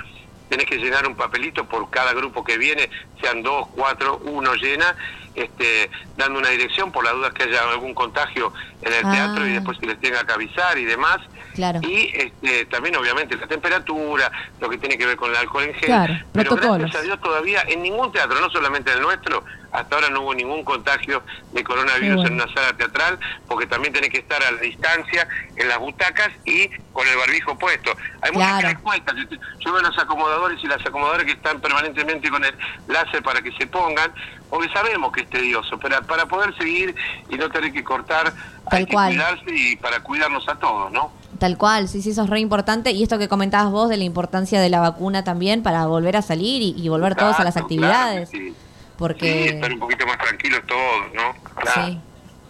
tenés 0.49 0.65
que 0.67 0.77
llenar 0.77 1.07
un 1.07 1.15
papelito 1.15 1.65
por 1.67 1.89
cada 1.89 2.13
grupo 2.13 2.43
que 2.43 2.57
viene, 2.57 2.89
sean 3.21 3.41
dos, 3.43 3.67
cuatro, 3.75 4.17
uno 4.25 4.53
llena, 4.55 4.95
este, 5.35 5.89
dando 6.17 6.39
una 6.39 6.49
dirección 6.49 6.91
por 6.91 7.03
la 7.05 7.11
duda 7.11 7.31
que 7.31 7.43
haya 7.43 7.69
algún 7.69 7.93
contagio 7.93 8.51
en 8.81 8.93
el 8.93 9.05
Ah. 9.05 9.11
teatro 9.11 9.47
y 9.47 9.51
después 9.53 9.77
se 9.79 9.85
les 9.88 9.99
tenga 9.99 10.23
que 10.25 10.33
avisar 10.33 10.77
y 10.77 10.85
demás. 10.85 11.17
Claro. 11.59 11.79
Y 11.83 12.09
este, 12.13 12.65
también 12.67 12.95
obviamente 12.95 13.35
la 13.35 13.45
temperatura, 13.47 14.31
lo 14.61 14.69
que 14.69 14.77
tiene 14.77 14.97
que 14.97 15.05
ver 15.05 15.17
con 15.17 15.29
el 15.29 15.35
alcohol 15.35 15.63
en 15.65 15.73
gel. 15.73 15.85
Claro, 15.87 16.13
Pero 16.31 16.49
protocolos. 16.51 16.79
gracias 16.79 17.01
a 17.01 17.05
Dios 17.05 17.19
todavía 17.21 17.61
en 17.67 17.81
ningún 17.83 18.11
teatro, 18.13 18.39
no 18.39 18.49
solamente 18.49 18.93
el 18.93 19.01
nuestro, 19.01 19.43
hasta 19.73 19.95
ahora 19.95 20.09
no 20.09 20.21
hubo 20.21 20.33
ningún 20.33 20.63
contagio 20.63 21.21
de 21.51 21.63
coronavirus 21.65 22.25
en 22.25 22.33
una 22.35 22.47
sala 22.53 22.71
teatral, 22.77 23.19
porque 23.47 23.67
también 23.67 23.93
tenés 23.93 24.09
que 24.09 24.19
estar 24.19 24.41
a 24.41 24.51
la 24.51 24.61
distancia 24.61 25.27
en 25.57 25.67
las 25.67 25.77
butacas 25.79 26.29
y 26.45 26.69
con 26.93 27.05
el 27.07 27.17
barbijo 27.17 27.57
puesto. 27.57 27.91
Hay 28.21 28.31
muchas 28.31 28.59
Claro. 28.61 28.79
cuesta. 28.81 29.13
Yo, 29.15 29.23
yo 29.59 29.73
veo 29.73 29.77
a 29.85 29.89
los 29.89 29.99
acomodadores 29.99 30.63
y 30.63 30.67
las 30.67 30.79
acomodadoras 30.85 31.25
que 31.25 31.33
están 31.33 31.59
permanentemente 31.59 32.29
con 32.29 32.43
el 32.45 32.55
láser 32.87 33.21
para 33.21 33.41
que 33.41 33.51
se 33.51 33.67
pongan, 33.67 34.11
porque 34.49 34.69
sabemos 34.73 35.11
que 35.11 35.21
es 35.21 35.29
tedioso, 35.29 35.77
pero 35.77 36.01
para 36.03 36.25
poder 36.25 36.55
seguir 36.57 36.95
y 37.29 37.35
no 37.35 37.49
tener 37.49 37.71
que 37.73 37.83
cortar, 37.83 38.33
Tal 38.69 38.79
hay 38.79 38.85
que 38.85 38.93
cual. 38.93 39.09
cuidarse 39.09 39.43
y 39.55 39.75
para 39.75 39.99
cuidarnos 39.99 40.47
a 40.47 40.55
todos, 40.55 40.91
¿no? 40.91 41.11
Tal 41.39 41.58
cual, 41.58 41.88
sí, 41.88 42.01
sí, 42.01 42.10
eso 42.12 42.24
es 42.24 42.29
re 42.29 42.39
importante. 42.41 42.91
Y 42.91 43.01
esto 43.01 43.17
que 43.17 43.27
comentabas 43.29 43.72
vos 43.72 43.89
de 43.89 43.98
la 43.98 44.03
importancia 44.03 44.60
de 44.62 44.69
la 44.69 44.81
vacuna 44.81 45.24
también 45.24 45.63
para 45.63 45.86
volver 45.88 46.17
a 46.17 46.22
salir 46.22 46.62
y, 46.62 46.75
y 46.77 46.89
volver 46.89 47.15
todos 47.15 47.39
a 47.39 47.43
las 47.43 47.55
actividades. 47.58 48.29
claro 48.29 48.46
sí. 48.48 48.53
Porque... 48.98 49.43
Sí, 49.50 49.55
estar 49.55 49.72
un 49.72 49.79
poquito 49.79 50.05
más 50.05 50.17
tranquilos 50.17 50.60
todos, 50.67 51.13
¿no? 51.15 51.53
Claro. 51.62 51.86
Sí, 51.88 52.00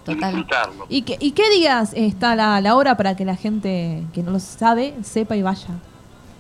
Y 0.08 0.16
total. 0.16 0.36
disfrutarlo. 0.36 0.86
¿Y 0.90 1.04
qué, 1.04 1.18
y 1.20 1.32
qué 1.34 1.48
días 1.52 1.92
está 1.96 2.36
la, 2.36 2.60
la 2.62 2.76
hora 2.76 2.98
para 2.98 3.16
que 3.16 3.24
la 3.26 3.36
gente 3.36 4.04
que 4.16 4.24
no 4.24 4.32
lo 4.32 4.40
sabe 4.40 4.96
sepa 5.04 5.36
y 5.36 5.44
vaya? 5.44 5.68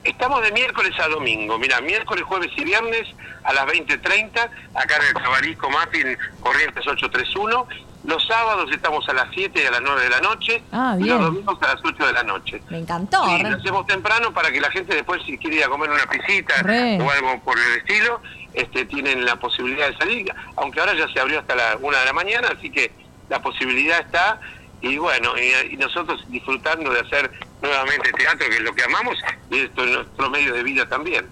Estamos 0.03 0.41
de 0.41 0.51
miércoles 0.51 0.93
a 0.99 1.07
domingo. 1.09 1.59
Mira, 1.59 1.79
miércoles, 1.81 2.23
jueves 2.23 2.49
y 2.57 2.63
viernes 2.63 3.07
a 3.43 3.53
las 3.53 3.65
20.30, 3.67 4.31
acá 4.73 4.95
en 4.95 5.07
el 5.09 5.13
Cabarisco 5.21 5.69
Muffin, 5.69 6.17
Corrientes 6.39 6.87
831. 6.87 7.67
Los 8.05 8.25
sábados 8.25 8.69
estamos 8.71 9.07
a 9.09 9.13
las 9.13 9.27
7 9.33 9.61
y 9.61 9.65
a 9.65 9.71
las 9.71 9.81
9 9.81 10.01
de 10.03 10.09
la 10.09 10.21
noche. 10.21 10.63
Ah, 10.71 10.95
Y 10.99 11.03
los 11.03 11.19
domingos 11.21 11.57
a 11.61 11.73
las 11.75 11.81
8 11.83 12.07
de 12.07 12.13
la 12.13 12.23
noche. 12.23 12.61
Me 12.69 12.79
encantó. 12.79 13.25
Re- 13.37 13.49
lo 13.49 13.57
hacemos 13.57 13.85
temprano 13.87 14.33
para 14.33 14.51
que 14.51 14.61
la 14.61 14.71
gente 14.71 14.95
después, 14.95 15.21
si 15.25 15.37
quiere 15.37 15.57
ir 15.57 15.63
a 15.65 15.67
comer 15.69 15.89
una 15.89 16.05
pisita 16.07 16.61
Re. 16.63 16.99
o 17.01 17.09
algo 17.11 17.39
por 17.43 17.57
el 17.59 17.77
estilo, 17.77 18.21
este, 18.53 18.85
tienen 18.85 19.25
la 19.25 19.35
posibilidad 19.35 19.87
de 19.89 19.97
salir. 19.97 20.33
Aunque 20.55 20.79
ahora 20.79 20.93
ya 20.95 21.07
se 21.13 21.19
abrió 21.19 21.39
hasta 21.39 21.55
la 21.55 21.77
una 21.81 21.99
de 21.99 22.05
la 22.05 22.13
mañana, 22.13 22.47
así 22.57 22.69
que 22.71 22.91
la 23.29 23.41
posibilidad 23.41 23.99
está. 23.99 24.39
Y 24.81 24.97
bueno, 24.97 25.33
y, 25.37 25.73
y 25.73 25.77
nosotros 25.77 26.23
disfrutando 26.29 26.91
de 26.93 27.01
hacer 27.01 27.29
nuevamente 27.61 28.13
teatro, 28.13 28.47
que 28.49 28.55
es 28.55 28.61
lo 28.61 28.73
que 28.73 28.83
amamos, 28.85 29.17
y 29.51 29.59
esto 29.59 29.83
es 29.83 29.91
nuestro 29.91 30.29
medio 30.29 30.53
de 30.53 30.63
vida 30.63 30.87
también. 30.87 31.27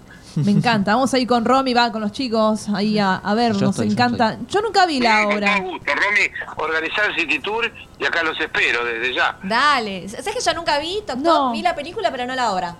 Me 0.45 0.51
encanta. 0.51 0.93
Vamos 0.93 1.13
a 1.13 1.19
ir 1.19 1.27
con 1.27 1.43
Romy, 1.45 1.73
va 1.73 1.91
con 1.91 2.01
los 2.01 2.11
chicos 2.11 2.67
ahí 2.69 2.97
a, 2.99 3.15
a 3.15 3.33
ver, 3.33 3.53
Yo 3.53 3.61
nos 3.61 3.69
estoy, 3.71 3.87
yo 3.87 3.93
encanta. 3.93 4.37
Yo 4.47 4.61
nunca 4.61 4.85
vi 4.85 4.99
la 4.99 5.27
obra. 5.27 5.57
todo 5.57 5.69
gusto. 5.71 5.91
Romy, 5.95 6.29
organizar 6.57 7.05
el 7.09 7.15
City 7.15 7.39
Tour 7.39 7.71
y 7.99 8.05
acá 8.05 8.23
los 8.23 8.39
espero 8.39 8.85
desde 8.85 9.13
ya. 9.13 9.37
Dale. 9.43 10.07
¿Sabes 10.09 10.35
que 10.35 10.41
yo 10.41 10.53
nunca 10.53 10.79
vi 10.79 11.01
Tok? 11.05 11.17
No. 11.17 11.51
Vi 11.51 11.61
la 11.61 11.75
película, 11.75 12.11
pero 12.11 12.25
no 12.25 12.35
la 12.35 12.51
obra. 12.51 12.75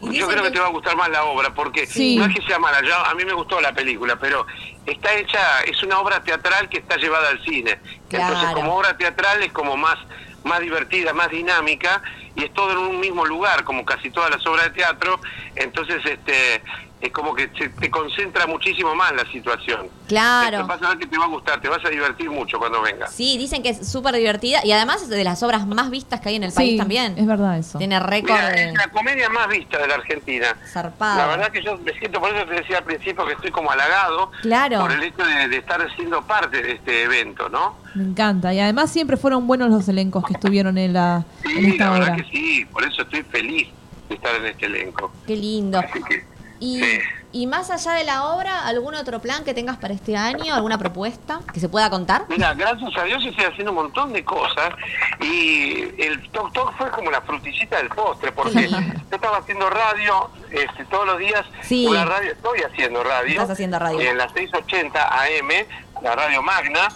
Yo 0.00 0.28
creo 0.28 0.42
que 0.44 0.48
que- 0.48 0.54
te 0.54 0.60
va 0.60 0.66
a 0.66 0.70
gustar 0.70 0.96
más 0.96 1.08
la 1.08 1.24
obra, 1.24 1.52
porque 1.52 1.84
Sí. 1.86 2.16
no 2.16 2.26
es 2.26 2.34
que 2.36 2.42
sea 2.46 2.58
mala, 2.60 2.80
yo, 2.82 2.94
a 2.94 3.14
mí 3.14 3.24
me 3.24 3.32
gustó 3.32 3.60
la 3.60 3.72
película, 3.72 4.16
pero 4.16 4.46
está 4.86 5.12
hecha, 5.14 5.62
es 5.66 5.82
una 5.82 5.98
obra 5.98 6.22
teatral 6.22 6.68
que 6.68 6.78
está 6.78 6.96
llevada 6.96 7.30
al 7.30 7.42
cine. 7.42 7.80
Entonces, 8.10 8.50
como 8.54 8.76
obra 8.76 8.96
teatral 8.96 9.42
es 9.42 9.50
como 9.52 9.76
más, 9.76 9.96
más 10.44 10.60
divertida, 10.60 11.12
más 11.12 11.30
dinámica, 11.30 12.00
y 12.38 12.44
es 12.44 12.54
todo 12.54 12.70
en 12.72 12.78
un 12.78 13.00
mismo 13.00 13.26
lugar, 13.26 13.64
como 13.64 13.84
casi 13.84 14.10
todas 14.10 14.30
las 14.30 14.46
obras 14.46 14.64
de 14.66 14.70
teatro, 14.70 15.20
entonces 15.56 16.00
este 16.04 16.62
es 17.00 17.12
como 17.12 17.32
que 17.32 17.48
se- 17.56 17.68
te 17.68 17.88
concentra 17.92 18.44
muchísimo 18.48 18.92
más 18.96 19.12
la 19.12 19.24
situación. 19.30 19.86
Claro. 20.08 20.66
Vas 20.66 20.82
a 20.82 20.88
ver 20.88 20.98
que 20.98 21.06
te 21.06 21.16
va 21.16 21.26
a 21.26 21.28
gustar, 21.28 21.60
te 21.60 21.68
vas 21.68 21.84
a 21.84 21.88
divertir 21.90 22.28
mucho 22.28 22.58
cuando 22.58 22.82
vengas. 22.82 23.12
Sí, 23.12 23.38
dicen 23.38 23.62
que 23.62 23.68
es 23.68 23.88
súper 23.88 24.16
divertida 24.16 24.64
y 24.64 24.72
además 24.72 25.02
es 25.02 25.08
de 25.08 25.22
las 25.22 25.40
obras 25.44 25.64
más 25.64 25.90
vistas 25.90 26.20
que 26.20 26.30
hay 26.30 26.36
en 26.36 26.42
el 26.42 26.50
Sí, 26.50 26.56
país 26.56 26.76
también. 26.78 27.14
es 27.16 27.24
verdad 27.26 27.56
eso. 27.56 27.78
Tiene 27.78 28.00
récord 28.00 28.36
de 28.40 28.70
es 28.70 28.74
la 28.74 28.88
comedia 28.88 29.28
más 29.28 29.46
vista 29.48 29.78
de 29.78 29.86
la 29.86 29.94
Argentina. 29.94 30.56
zarpada. 30.72 31.18
La 31.18 31.26
verdad 31.28 31.52
que 31.52 31.62
yo 31.62 31.78
me 31.78 31.92
siento, 31.92 32.20
por 32.20 32.34
eso 32.34 32.44
te 32.46 32.54
decía 32.54 32.78
al 32.78 32.84
principio 32.84 33.24
que 33.26 33.34
estoy 33.34 33.52
como 33.52 33.70
halagado 33.70 34.32
Claro. 34.42 34.80
por 34.80 34.90
el 34.90 35.02
hecho 35.04 35.24
de, 35.24 35.48
de 35.48 35.56
estar 35.56 35.86
siendo 35.94 36.20
parte 36.22 36.60
de 36.62 36.72
este 36.72 37.04
evento, 37.04 37.48
¿no? 37.48 37.76
Me 37.94 38.02
encanta. 38.04 38.52
Y 38.52 38.58
además 38.60 38.90
siempre 38.90 39.16
fueron 39.16 39.46
buenos 39.46 39.70
los 39.70 39.88
elencos 39.88 40.24
que 40.24 40.32
estuvieron 40.34 40.76
en, 40.78 40.92
la, 40.94 41.24
en 41.44 41.64
esta 41.66 41.84
la 41.84 41.90
obra. 41.92 42.00
verdad 42.00 42.16
que 42.16 42.27
sí, 42.30 42.64
por 42.66 42.84
eso 42.84 43.02
estoy 43.02 43.22
feliz 43.24 43.68
de 44.08 44.14
estar 44.14 44.34
en 44.36 44.46
este 44.46 44.66
elenco. 44.66 45.12
Qué 45.26 45.36
lindo. 45.36 45.78
Así 45.78 46.02
que, 46.02 46.24
Y, 46.60 46.80
sí. 46.82 46.98
y 47.32 47.46
más 47.46 47.70
allá 47.70 47.92
de 47.92 48.04
la 48.04 48.24
obra, 48.26 48.66
¿algún 48.66 48.94
otro 48.94 49.20
plan 49.20 49.44
que 49.44 49.54
tengas 49.54 49.76
para 49.76 49.94
este 49.94 50.16
año? 50.16 50.54
¿Alguna 50.54 50.76
propuesta 50.78 51.40
que 51.52 51.60
se 51.60 51.68
pueda 51.68 51.88
contar? 51.90 52.24
Mira, 52.28 52.52
gracias 52.54 52.90
a 52.96 53.04
Dios 53.04 53.24
estoy 53.24 53.44
haciendo 53.44 53.70
un 53.72 53.76
montón 53.76 54.12
de 54.12 54.24
cosas 54.24 54.70
y 55.20 55.82
el 56.02 56.28
Talk 56.32 56.52
Talk 56.52 56.76
fue 56.76 56.90
como 56.90 57.10
la 57.10 57.20
frutillita 57.22 57.76
del 57.76 57.88
postre, 57.90 58.32
porque 58.32 58.68
yo 58.68 58.76
estaba 59.10 59.38
haciendo 59.38 59.68
radio 59.70 60.30
este, 60.50 60.84
todos 60.86 61.06
los 61.06 61.18
días, 61.18 61.44
Sí. 61.62 61.86
una 61.86 62.04
radio, 62.04 62.32
estoy 62.32 62.60
haciendo 62.62 63.04
radio, 63.04 63.30
Estás 63.32 63.50
haciendo 63.50 63.78
radio. 63.78 64.00
en 64.00 64.18
las 64.18 64.32
680 64.32 65.22
AM, 65.22 65.50
la 66.02 66.16
radio 66.16 66.42
Magna, 66.42 66.88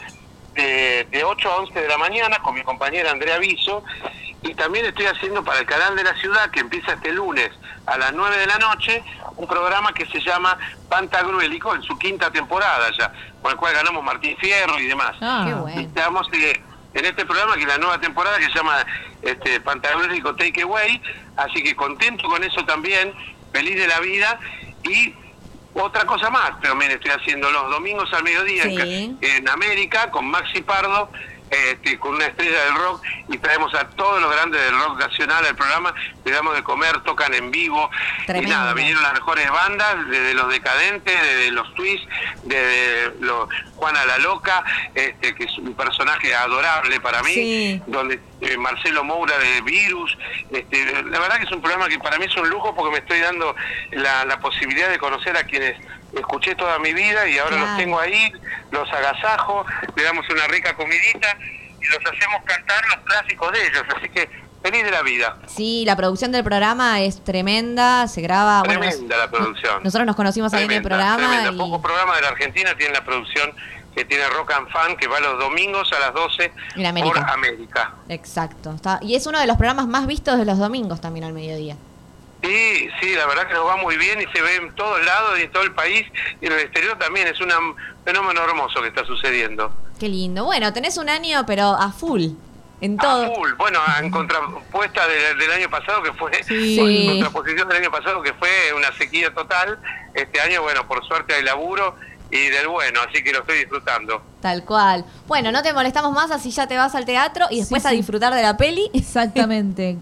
de, 0.55 1.07
de 1.11 1.25
8 1.25 1.51
a 1.51 1.57
11 1.59 1.81
de 1.81 1.89
la 1.89 1.99
mañana 1.99 2.39
con 2.43 2.55
mi 2.55 2.63
compañera 2.63 3.11
Andrea 3.11 3.39
Viso, 3.39 3.83
y 4.43 4.55
también 4.55 4.85
estoy 4.87 5.07
haciendo 5.07 5.45
para 5.45 5.61
el 5.61 5.67
canal 5.67 5.95
de 5.95 6.05
la 6.05 6.15
ciudad, 6.15 6.51
que 6.51 6.61
empieza 6.61 6.95
este 6.95 7.13
lunes 7.13 7.51
a 7.87 7.97
las 7.97 8.13
9 8.13 8.37
de 8.39 8.47
la 8.47 8.59
noche, 8.59 9.03
un 9.37 9.47
programa 9.47 9.93
que 9.93 10.07
se 10.07 10.21
llama 10.21 10.59
Pantagruélico, 10.89 11.75
en 11.75 11.83
su 11.83 11.97
quinta 11.99 12.31
temporada 12.31 12.91
ya, 12.99 13.13
con 13.41 13.53
el 13.53 13.57
cual 13.57 13.75
ganamos 13.75 14.03
Martín 14.03 14.37
Fierro 14.39 14.79
y 14.79 14.87
demás. 14.87 15.13
Ah, 15.21 15.45
Qué 15.47 15.55
bueno. 15.55 15.81
Estamos 15.81 16.27
eh, 16.33 16.61
en 16.95 17.05
este 17.05 17.25
programa 17.25 17.55
que 17.55 17.63
es 17.63 17.69
la 17.69 17.79
nueva 17.79 18.01
temporada 18.01 18.39
que 18.39 18.47
se 18.47 18.55
llama 18.55 18.85
este, 19.23 19.61
Pantagruélico 19.61 20.35
Take 20.35 20.63
Away, 20.63 21.01
así 21.37 21.63
que 21.63 21.77
contento 21.77 22.29
con 22.29 22.43
eso 22.43 22.65
también, 22.65 23.13
feliz 23.53 23.77
de 23.77 23.87
la 23.87 24.01
vida 24.01 24.39
y 24.83 25.15
otra 25.75 26.05
cosa 26.05 26.29
más, 26.31 26.61
también 26.61 26.91
estoy 26.91 27.13
haciendo 27.13 27.51
los 27.51 27.71
domingos 27.71 28.13
al 28.13 28.25
mediodía 28.25 28.65
en 28.65 28.77
Sí. 28.77 29.17
en, 29.23 29.49
América 29.49 30.11
con 30.11 30.27
Maxi 30.27 30.61
Pardo, 30.63 31.11
este, 31.53 31.99
con 31.99 32.15
una 32.15 32.27
estrella 32.27 32.65
del 32.65 32.75
rock 32.77 33.03
y 33.29 33.37
traemos 33.39 33.75
a 33.75 33.87
todos 33.91 34.21
los 34.23 34.33
grandes 34.33 34.61
del 34.63 34.79
rock 34.79 34.99
nacional 34.99 35.45
al 35.45 35.55
programa, 35.55 35.95
le 36.25 36.33
damos 36.33 36.55
de 36.55 36.63
comer, 36.63 36.99
tocan 37.03 37.35
en 37.35 37.51
vivo 37.51 37.91
Tremendo. 38.27 38.49
y 38.49 38.53
nada, 38.53 38.73
vinieron 38.73 39.03
las 39.03 39.13
mejores 39.13 39.51
bandas, 39.51 40.09
desde 40.09 40.35
los 40.35 40.49
decadentes, 40.51 41.15
desde 41.23 41.51
los 41.51 41.75
twists, 41.75 42.09
desde 42.45 43.13
los 43.21 43.49
Juana 43.77 44.05
la 44.07 44.19
Loca, 44.19 44.65
este, 44.95 45.35
que 45.35 45.45
es 45.45 45.59
un 45.59 45.75
personaje 45.75 46.35
adorable 46.35 47.01
para 47.01 47.23
mí, 47.23 47.33
Sí. 47.35 47.83
donde 47.87 48.19
eh, 48.41 48.57
Marcelo 48.57 49.05
Moura 49.05 49.37
de 49.39 49.61
Virus, 49.63 50.17
este, 50.53 51.03
la 51.05 51.19
verdad 51.21 51.37
que 51.39 51.45
es 51.45 51.53
un 51.53 51.61
programa 51.61 51.89
que 51.89 51.99
para 51.99 52.19
mí 52.19 52.25
es 52.27 52.37
un 52.37 52.49
lujo 52.49 52.75
porque 52.75 52.93
me 52.93 52.99
estoy 52.99 53.21
dando 53.21 53.55
la, 53.93 54.25
la 54.25 54.41
posibilidad 54.41 54.89
de 54.89 54.99
conocer 54.99 55.37
a 55.37 55.45
quienes 55.45 55.77
escuché 56.15 56.55
toda 56.55 56.79
mi 56.79 56.93
vida 56.93 57.27
y 57.29 57.39
ahora 57.39 57.57
Claro. 57.57 57.67
los 57.67 57.77
tengo 57.79 57.99
ahí, 58.01 58.33
los 58.71 58.91
agasajo, 58.93 59.65
le 59.97 60.03
damos 60.03 60.29
una 60.31 60.47
rica 60.49 60.75
comidita 60.77 61.37
y 61.81 61.85
los 61.87 61.99
hacemos 61.99 62.43
cantar 62.45 62.83
los 62.89 62.99
clásicos 63.05 63.53
de 63.53 63.67
ellos, 63.67 63.83
así 63.97 64.09
que 64.09 64.29
feliz 64.63 64.85
de 64.85 64.91
la 64.93 65.03
vida. 65.03 65.37
Sí, 65.47 65.83
la 65.87 65.97
producción 65.97 66.31
del 66.31 66.45
programa 66.45 67.01
es 67.01 67.25
tremenda, 67.25 68.07
se 68.09 68.21
graba... 68.21 68.61
Ah, 68.61 68.63
bueno, 68.65 68.81
nos- 68.85 68.91
Tremenda 68.91 69.17
la 69.17 69.31
producción. 69.31 69.83
Nosotros 69.83 70.07
nos 70.07 70.15
conocimos 70.17 70.53
ahí 70.55 70.65
en 70.65 70.71
el 70.71 70.83
Tremenda, 70.83 71.17
programa 71.17 71.29
tremenda. 71.43 71.53
y... 71.53 71.59
Pocos 71.59 71.83
programas 71.83 72.17
de 72.17 72.23
la 72.23 72.29
Argentina 72.29 72.75
tienen 72.77 72.95
la 72.95 73.05
producción 73.05 73.53
que 73.95 74.05
tiene 74.07 74.27
Rock 74.31 74.53
and 74.53 74.71
Fan, 74.71 74.97
que 74.97 75.07
va 75.09 75.19
los 75.21 75.39
domingos 75.39 75.93
a 75.93 75.99
las 75.99 76.15
12 76.15 76.53
En 76.77 76.87
América. 76.87 77.21
por 77.21 77.31
América. 77.31 77.93
Exacto. 78.09 78.73
Está- 78.73 78.99
Y 79.03 79.17
es 79.17 79.27
uno 79.27 79.39
de 79.41 79.47
los 79.47 79.57
programas 79.57 79.87
más 79.89 80.07
vistos 80.07 80.39
de 80.39 80.45
los 80.45 80.59
domingos 80.59 81.01
también 81.01 81.25
al 81.25 81.33
mediodía. 81.33 81.77
Sí, 82.43 82.89
sí, 83.01 83.15
la 83.15 83.27
verdad 83.27 83.47
que 83.47 83.55
nos 83.55 83.67
va 83.67 83.77
muy 83.77 83.97
bien 83.97 84.21
y 84.21 84.25
se 84.37 84.43
ve 84.43 84.57
en 84.57 84.75
todos 84.75 85.05
lados 85.05 85.39
y 85.39 85.43
en 85.43 85.53
todo 85.53 85.63
el 85.63 85.73
país 85.73 86.05
y 86.41 86.47
en 86.47 86.53
el 86.53 86.59
exterior 86.61 86.99
también. 86.99 87.29
Es 87.29 87.41
un 87.41 87.51
fenómeno 88.05 88.43
hermoso 88.43 88.81
que 88.83 88.89
está 88.89 89.05
sucediendo. 89.05 89.73
Qué 90.01 90.09
lindo. 90.09 90.45
Bueno, 90.45 90.73
tenés 90.73 90.97
un 90.97 91.09
año, 91.09 91.45
pero 91.47 91.69
a 91.75 91.93
full. 91.93 92.27
En 92.81 92.97
todo. 92.97 93.27
A 93.27 93.35
full. 93.37 93.53
Bueno, 93.57 93.79
en 94.01 94.11
contrapuesta 94.11 95.07
de- 95.07 95.37
del 95.37 95.53
año 95.53 95.71
pasado 95.71 96.03
que 96.03 96.13
fue, 96.15 96.33
Sí. 96.43 96.75
Sí. 96.77 97.07
contraposición 97.21 97.69
del 97.69 97.79
año 97.79 97.91
pasado 97.93 98.21
que 98.23 98.33
fue 98.35 98.51
una 98.77 98.93
sequía 98.99 99.33
total. 99.33 99.79
Este 100.15 100.41
año, 100.41 100.63
bueno, 100.63 100.87
por 100.89 101.07
suerte 101.07 101.35
hay 101.35 101.45
laburo 101.45 101.95
y 102.33 102.49
del 102.49 102.67
bueno, 102.67 102.99
así 103.09 103.23
que 103.23 103.33
lo 103.33 103.41
estoy 103.41 103.59
disfrutando. 103.59 104.21
Tal 104.41 104.65
cual. 104.65 105.05
Bueno, 105.29 105.53
no 105.53 105.63
te 105.63 105.73
molestamos 105.73 106.11
más, 106.13 106.33
así 106.33 106.51
ya 106.51 106.67
te 106.67 106.77
vas 106.77 106.95
al 106.97 107.05
teatro 107.05 107.47
y 107.51 107.61
después 107.61 107.83
Sí, 107.83 107.89
a 107.89 107.93
disfrutar 107.93 108.35
de 108.35 108.43
la 108.43 108.57
peli. 108.57 108.91
Exactamente. 108.95 109.99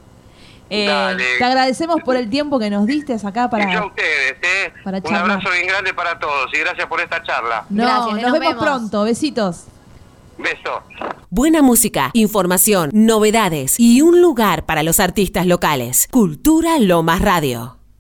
Eh. 0.70 1.16
Te 1.38 1.44
agradecemos 1.44 2.00
por 2.04 2.16
el 2.16 2.30
tiempo 2.30 2.58
que 2.58 2.70
nos 2.70 2.86
diste 2.86 3.14
acá 3.14 3.28
Y 3.28 3.34
yo 3.34 3.42
a 3.42 3.50
para... 3.50 3.86
ustedes, 3.86 4.32
¿eh? 4.42 4.72
para 4.84 4.98
Un 4.98 5.02
charlar. 5.02 5.22
abrazo 5.32 5.50
bien 5.50 5.66
grande 5.66 5.92
para 5.94 6.18
todos 6.18 6.46
y 6.54 6.58
gracias 6.60 6.86
por 6.86 7.00
esta 7.00 7.22
charla. 7.22 7.64
No, 7.68 7.82
Gracias, 7.82 8.04
nos, 8.14 8.22
nos 8.22 8.32
vemos, 8.32 8.48
vemos. 8.48 8.64
pronto. 8.64 9.02
Besitos. 9.04 9.64
Beso. 10.38 10.82
Buena 11.28 11.60
música, 11.60 12.10
información, 12.14 12.90
novedades 12.94 13.78
y 13.78 14.00
un 14.00 14.22
lugar 14.22 14.64
para 14.64 14.82
los 14.82 14.98
artistas 15.00 15.44
locales. 15.46 16.08
Cultura 16.10 16.78
Lomas 16.78 17.20
Radio. 17.20 17.79